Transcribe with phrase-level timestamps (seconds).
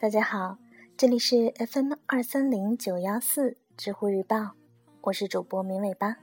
[0.00, 0.58] 大家好，
[0.96, 4.52] 这里是 FM 二三零九幺四知乎日报，
[5.00, 6.18] 我是主播明尾巴。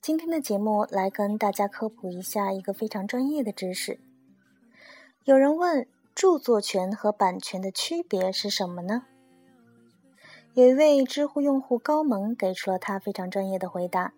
[0.00, 4.00] 今天的节目来跟大家科普一下一个非常专业的知识。
[5.22, 9.04] 有人问，著作权和版权的区别是什么呢？
[10.54, 14.12] 有一位知乎用户高萌给出了他非常专业的回答。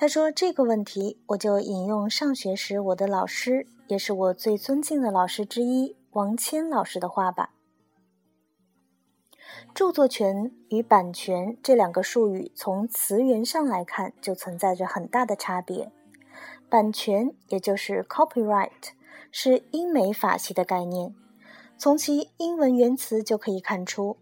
[0.00, 7.50] 他说：“这个问题，我就引用上学时我的老师。”也是我最尊敬的老师之一王谦老师的话吧。
[9.74, 15.90] 著作权与版权这两个术语，从词源上来看就存在着很大的差别。
[16.68, 18.90] 版权也就是 copyright，
[19.32, 21.12] 是英美法系的概念，
[21.76, 24.16] 从其英文原词就可以看出，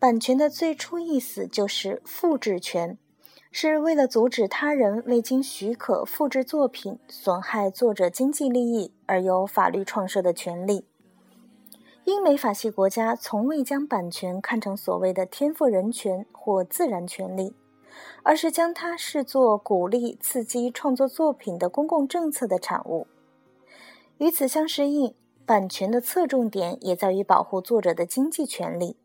[0.00, 2.98] 版权的最初意思就是复制权。
[3.52, 10.84] 是为了阻止他人未经许可复制作品，损害作者经济利益而有法律创设的权利。
[12.04, 17.52] 英美法系国家从未将版权看成所谓的天赋人权或自然权利，
[18.22, 23.08] 而是将它视作鼓励、刺激创作作品的公共政策的产物。
[24.18, 28.96] 与此相适应，版权的侧重点也在于保护作者的经济权利。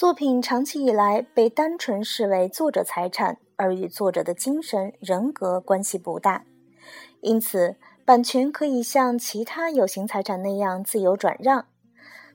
[0.00, 6.46] 作品长期以来被单纯视为作者财产，而与作者的精神人格关系不大。
[7.20, 7.76] 因此，
[8.06, 11.66] 版权可以像其他有形财产那样自由转让。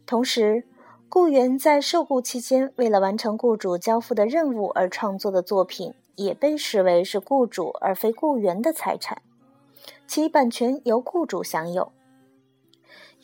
[0.05, 0.67] 同时，
[1.09, 9.23] 雇员在受雇期间为了完成雇主交付的任务而创作的作品，也被视为是雇主而非雇员的财产，
[10.05, 11.91] 其版权由雇主享有。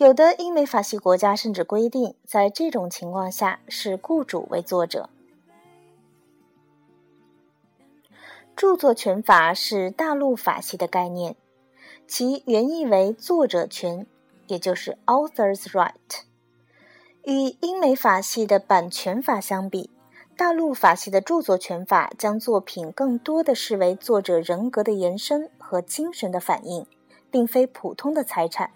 [0.02, 5.12] 有的英美法系国家甚至规定，在这种情况下是雇主为作者。
[8.56, 11.36] 著作权法是大陆法系的概念，
[12.08, 14.08] 其原意为作者权，
[14.48, 16.24] 也就是 author's right。
[17.24, 19.92] 与英美法系的版权法相比，
[20.36, 26.88] 大陆法系的著作权法将作品更多的视为作者人格的延伸和精神的反映，
[27.30, 28.72] 并非普通的财产。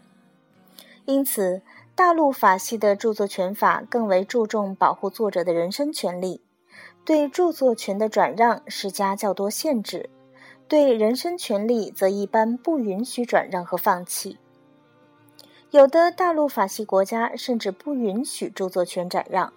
[1.05, 1.61] 因此，
[1.93, 6.41] 大陆法系的著作权法更为注重保护作者的人身权利，
[7.05, 10.09] 对著作权的转让施加较多限制，
[10.67, 14.38] 对人身权利则一般不允许转让和放弃。
[15.71, 19.53] 有的大陆法系国家甚至不允许著作权转让。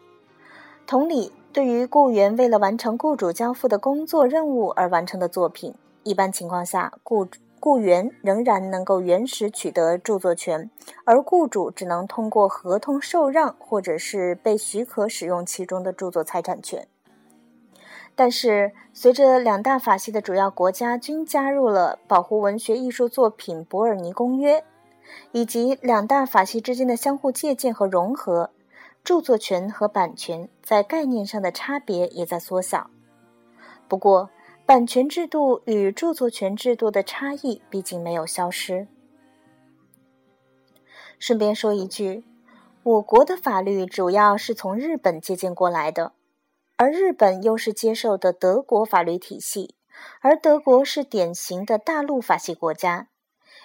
[0.87, 7.41] 同理，对于雇员为了完成雇主交付的工作任务而完成的作品，一般情况下，雇主。
[7.61, 10.71] 雇员仍然能够原始取得著作权，
[11.05, 16.87] 而雇主只能通过合同受让或者是被许可使用其中的著作财产权。
[18.15, 24.61] 但是，随着两大法系的主要国家均加入了保护文学艺术作品《伯尔尼公约》，
[25.31, 28.51] 以及两大法系之间的相互借鉴和融合，
[29.05, 32.91] 著作权和版权在概念上的差别也在缩小。
[33.87, 34.31] 不过，
[34.69, 38.87] 版权制度与著作权制度的差异毕竟没有消失。
[41.19, 42.23] 顺便说一句，
[42.83, 46.13] 我国的法律主要是从日本借鉴过来的，
[46.77, 49.75] 而日本又是接受的德国法律体系，
[50.21, 53.09] 而德国是典型的大陆法系国家，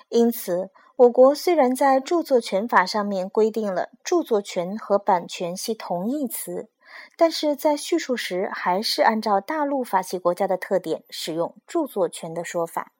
[0.07, 6.69] 因此，我国虽然在著作权法上面规定了著作权和版权系同义词。
[7.17, 12.91] 但是在叙述时，还是按照大陆法系国家的特点使用著作权的说法。